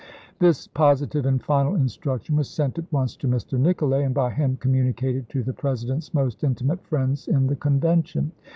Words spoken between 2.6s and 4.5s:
at once to Mr. Nicolay, and by